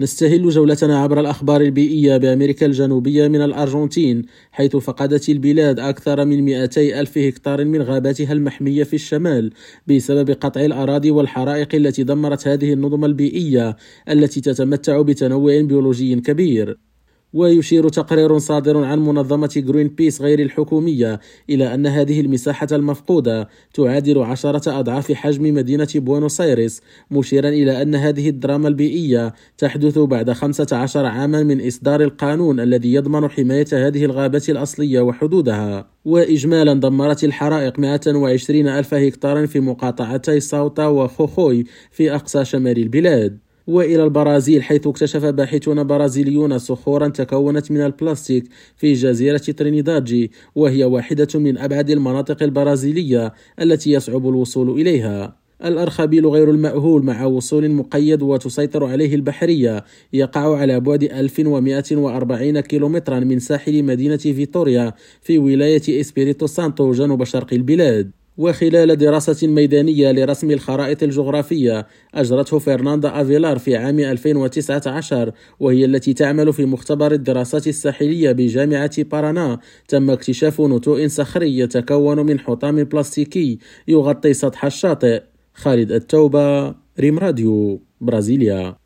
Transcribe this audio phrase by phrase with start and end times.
[0.00, 7.00] نستهل جولتنا عبر الأخبار البيئية بأمريكا الجنوبية من الأرجنتين حيث فقدت البلاد أكثر من 200
[7.00, 9.52] ألف هكتار من غاباتها المحمية في الشمال
[9.86, 13.76] بسبب قطع الأراضي والحرائق التي دمرت هذه النظم البيئية
[14.08, 16.87] التي تتمتع بتنوع بيولوجي كبير.
[17.32, 21.20] ويشير تقرير صادر عن منظمة جرين بيس غير الحكومية
[21.50, 26.80] إلى أن هذه المساحة المفقودة تعادل عشرة أضعاف حجم مدينة بوينوس آيرس
[27.10, 33.30] مشيرا إلى أن هذه الدراما البيئية تحدث بعد 15 عاما من إصدار القانون الذي يضمن
[33.30, 35.90] حماية هذه الغابات الأصلية وحدودها.
[36.04, 43.47] وإجمالا دمرت الحرائق 120 ألف هكتار في مقاطعتي ساوطا وخوخوي في أقصى شمال البلاد.
[43.68, 48.44] وإلى البرازيل حيث اكتشف باحثون برازيليون صخورا تكونت من البلاستيك
[48.76, 55.36] في جزيرة ترينيدادجي وهي واحدة من أبعد المناطق البرازيلية التي يصعب الوصول إليها.
[55.64, 63.38] الأرخبيل غير المأهول مع وصول مقيد وتسيطر عليه البحرية يقع على بعد 1140 كيلومترا من
[63.38, 68.10] ساحل مدينة فيتوريا في ولاية إسبيريتو سانتو جنوب شرق البلاد.
[68.38, 76.52] وخلال دراسة ميدانية لرسم الخرائط الجغرافية أجرته فرناندا أفيلار في عام 2019 وهي التي تعمل
[76.52, 84.32] في مختبر الدراسات الساحلية بجامعة بارانا تم اكتشاف نتوء صخري يتكون من حطام بلاستيكي يغطي
[84.34, 85.22] سطح الشاطئ.
[85.54, 88.78] خالد التوبة ريم راديو برازيليا.